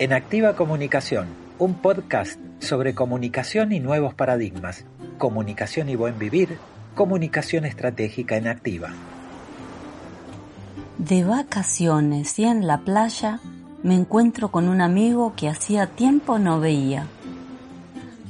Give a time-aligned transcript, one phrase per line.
[0.00, 1.26] en Activa Comunicación,
[1.58, 4.86] un podcast sobre comunicación y nuevos paradigmas,
[5.18, 6.56] comunicación y buen vivir,
[6.94, 8.88] comunicación estratégica en Activa.
[10.96, 13.40] De vacaciones y en la playa
[13.82, 17.04] me encuentro con un amigo que hacía tiempo no veía.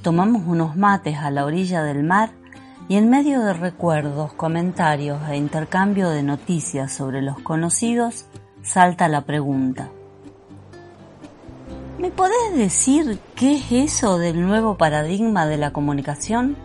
[0.02, 2.30] Tomamos unos mates a la orilla del mar
[2.88, 8.26] y en medio de recuerdos, comentarios e intercambio de noticias sobre los conocidos,
[8.60, 9.88] salta la pregunta.
[12.00, 16.56] ¿Me podés decir qué es eso del nuevo paradigma de la comunicación?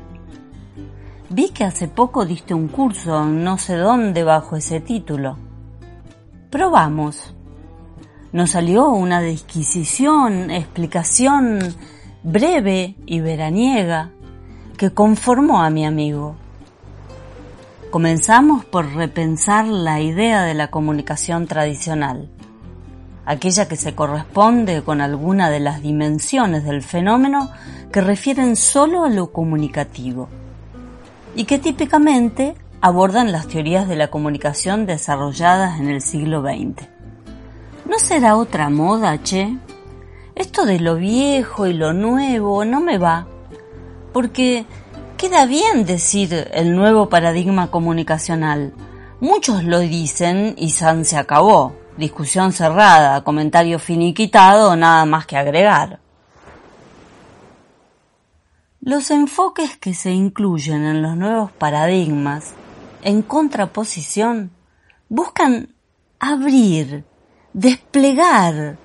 [1.30, 5.38] Vi que hace poco diste un curso no sé dónde bajo ese título.
[6.50, 7.36] Probamos.
[8.32, 11.60] Nos salió una disquisición, explicación
[12.24, 14.12] breve y veraniega
[14.78, 16.38] que conformó a mi amigo.
[17.92, 22.30] Comenzamos por repensar la idea de la comunicación tradicional
[23.26, 27.52] aquella que se corresponde con alguna de las dimensiones del fenómeno
[27.92, 30.30] que refieren solo a lo comunicativo
[31.36, 36.88] y que típicamente abordan las teorías de la comunicación desarrolladas en el siglo XX.
[37.90, 39.58] ¿No será otra moda, che?
[40.36, 43.28] Esto de lo viejo y lo nuevo no me va,
[44.14, 44.66] porque
[45.18, 48.74] queda bien decir el nuevo paradigma comunicacional.
[49.22, 56.00] Muchos lo dicen y San se acabó discusión cerrada, comentario finiquitado, nada más que agregar.
[58.82, 62.54] Los enfoques que se incluyen en los nuevos paradigmas,
[63.02, 64.52] en contraposición,
[65.10, 65.74] buscan
[66.20, 67.04] abrir,
[67.54, 68.78] desplegar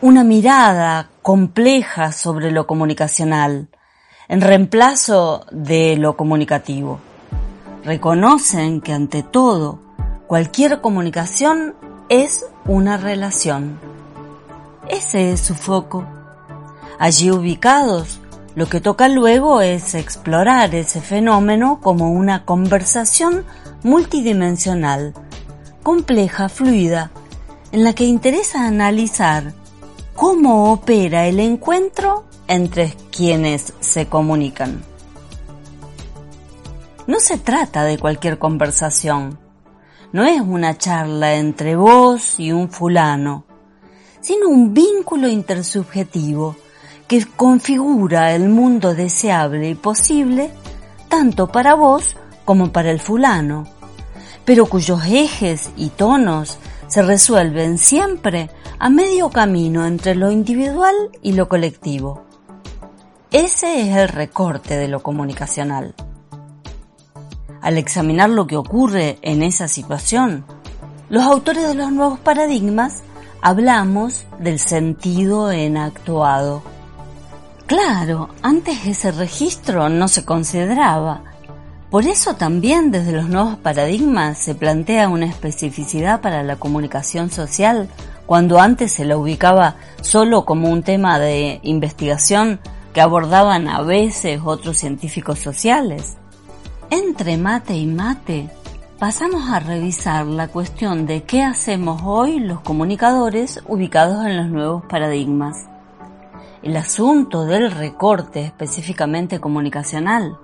[0.00, 3.68] una mirada compleja sobre lo comunicacional,
[4.28, 7.00] en reemplazo de lo comunicativo.
[7.84, 9.80] Reconocen que ante todo,
[10.26, 11.74] cualquier comunicación
[12.10, 13.78] es una relación.
[14.88, 16.04] Ese es su foco.
[16.98, 18.18] Allí ubicados,
[18.56, 23.44] lo que toca luego es explorar ese fenómeno como una conversación
[23.84, 25.14] multidimensional,
[25.84, 27.12] compleja, fluida,
[27.70, 29.54] en la que interesa analizar
[30.16, 34.82] cómo opera el encuentro entre quienes se comunican.
[37.06, 39.38] No se trata de cualquier conversación,
[40.12, 43.44] no es una charla entre vos y un fulano,
[44.20, 46.56] sino un vínculo intersubjetivo
[47.06, 50.50] que configura el mundo deseable y posible
[51.08, 53.66] tanto para vos como para el fulano,
[54.44, 61.32] pero cuyos ejes y tonos se resuelven siempre a medio camino entre lo individual y
[61.32, 62.24] lo colectivo.
[63.30, 65.94] Ese es el recorte de lo comunicacional.
[67.62, 70.44] Al examinar lo que ocurre en esa situación,
[71.08, 73.02] los autores de los nuevos paradigmas
[73.42, 76.62] hablamos del sentido en actuado.
[77.66, 81.22] Claro, antes ese registro no se consideraba.
[81.90, 87.88] Por eso también desde los nuevos paradigmas se plantea una especificidad para la comunicación social,
[88.26, 92.60] cuando antes se la ubicaba solo como un tema de investigación
[92.94, 96.16] que abordaban a veces otros científicos sociales.
[96.92, 98.50] Entre mate y mate,
[98.98, 104.84] pasamos a revisar la cuestión de qué hacemos hoy los comunicadores ubicados en los nuevos
[104.86, 105.68] paradigmas.
[106.64, 110.36] El asunto del recorte específicamente comunicacional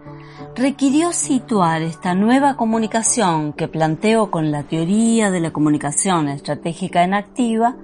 [0.54, 7.14] requirió situar esta nueva comunicación que planteo con la teoría de la comunicación estratégica en
[7.14, 7.74] activa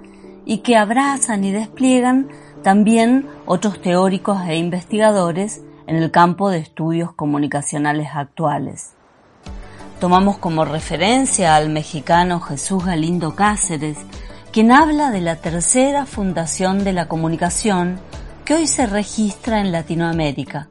[0.45, 2.29] y que abrazan y despliegan
[2.63, 8.93] también otros teóricos e investigadores en el campo de estudios comunicacionales actuales.
[9.99, 13.97] Tomamos como referencia al mexicano Jesús Galindo Cáceres,
[14.51, 17.99] quien habla de la tercera fundación de la comunicación
[18.45, 20.67] que hoy se registra en Latinoamérica.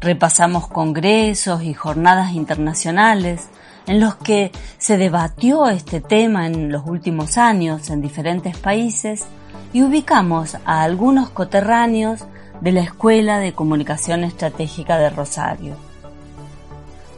[0.00, 3.48] Repasamos congresos y jornadas internacionales
[3.86, 9.24] en los que se debatió este tema en los últimos años en diferentes países
[9.72, 12.24] y ubicamos a algunos coterráneos
[12.60, 15.76] de la Escuela de Comunicación Estratégica de Rosario.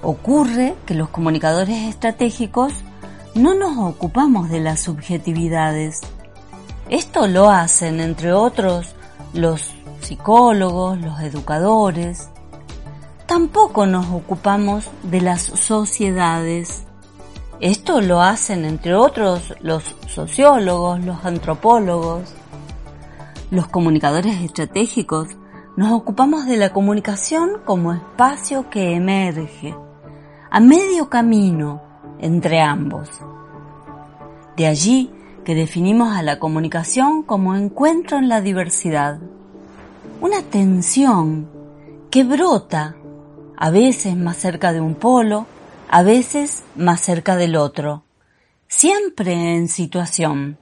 [0.03, 2.73] Ocurre que los comunicadores estratégicos
[3.35, 6.01] no nos ocupamos de las subjetividades.
[6.89, 8.95] Esto lo hacen, entre otros,
[9.33, 12.29] los psicólogos, los educadores.
[13.27, 16.85] Tampoco nos ocupamos de las sociedades.
[17.61, 22.35] Esto lo hacen, entre otros, los sociólogos, los antropólogos
[23.51, 25.29] los comunicadores estratégicos
[25.77, 29.75] nos ocupamos de la comunicación como espacio que emerge,
[30.51, 31.83] a medio camino
[32.19, 33.09] entre ambos.
[34.57, 35.11] De allí
[35.45, 39.21] que definimos a la comunicación como encuentro en la diversidad.
[40.21, 41.49] Una tensión
[42.11, 42.97] que brota,
[43.57, 45.47] a veces más cerca de un polo,
[45.89, 48.03] a veces más cerca del otro,
[48.67, 50.59] siempre en situación.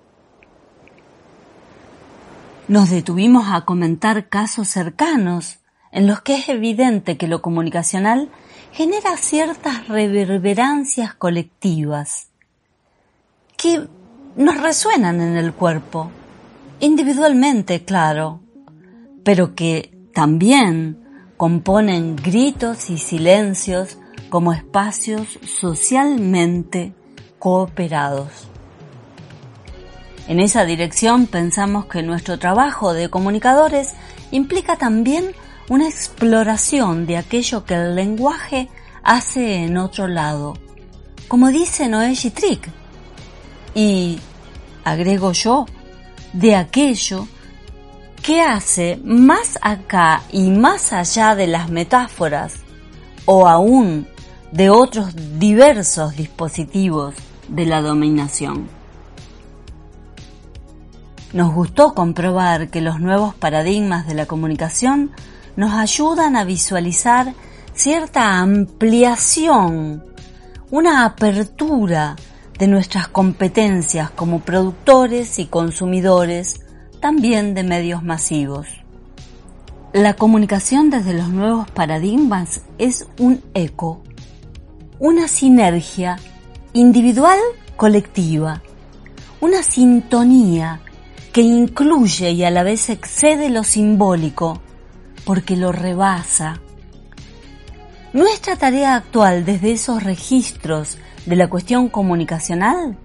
[2.66, 5.58] Nos detuvimos a comentar casos cercanos
[5.92, 8.30] en los que es evidente que lo comunicacional
[8.72, 12.28] genera ciertas reverberancias colectivas
[13.58, 13.86] que
[14.36, 16.10] nos resuenan en el cuerpo,
[16.80, 18.40] individualmente, claro,
[19.24, 23.98] pero que también componen gritos y silencios
[24.30, 26.94] como espacios socialmente
[27.38, 28.48] cooperados.
[30.26, 33.92] En esa dirección pensamos que nuestro trabajo de comunicadores
[34.30, 35.32] implica también
[35.68, 38.68] una exploración de aquello que el lenguaje
[39.02, 40.54] hace en otro lado,
[41.28, 42.70] como dice Noé Trick,
[43.74, 44.18] y,
[44.84, 45.66] agrego yo,
[46.32, 47.28] de aquello
[48.22, 52.54] que hace más acá y más allá de las metáforas
[53.26, 54.06] o aún
[54.52, 57.14] de otros diversos dispositivos
[57.48, 58.83] de la dominación.
[61.34, 65.10] Nos gustó comprobar que los nuevos paradigmas de la comunicación
[65.56, 67.34] nos ayudan a visualizar
[67.72, 70.04] cierta ampliación,
[70.70, 72.14] una apertura
[72.56, 76.60] de nuestras competencias como productores y consumidores
[77.00, 78.68] también de medios masivos.
[79.92, 84.04] La comunicación desde los nuevos paradigmas es un eco,
[85.00, 86.16] una sinergia
[86.74, 88.62] individual-colectiva,
[89.40, 90.80] una sintonía
[91.34, 94.62] que incluye y a la vez excede lo simbólico
[95.24, 96.60] porque lo rebasa.
[98.12, 100.96] Nuestra tarea actual desde esos registros
[101.26, 102.96] de la cuestión comunicacional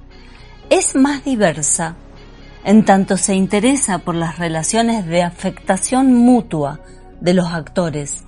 [0.69, 1.95] es más diversa,
[2.63, 6.81] en tanto se interesa por las relaciones de afectación mutua
[7.21, 8.25] de los actores,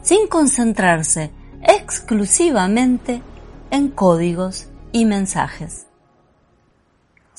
[0.00, 3.20] sin concentrarse exclusivamente
[3.70, 5.88] en códigos y mensajes.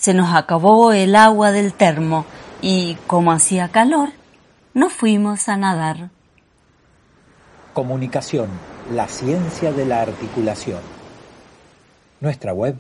[0.06, 2.26] Se nos acabó el agua del termo
[2.62, 4.10] y, como hacía calor,
[4.76, 6.12] nos fuimos a nadar.
[7.74, 8.50] Comunicación,
[8.94, 10.82] la ciencia de la articulación.
[12.22, 12.76] Nuestra web,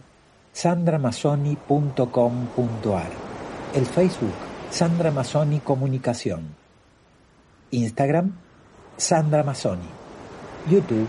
[0.54, 3.10] sandramasoni.com.ar.
[3.74, 4.36] El Facebook,
[4.70, 6.56] Sandra Masoni Comunicación.
[7.72, 8.34] Instagram,
[8.98, 9.90] Sandra Masoni.
[10.70, 11.08] YouTube,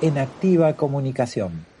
[0.00, 1.73] En Activa Comunicación.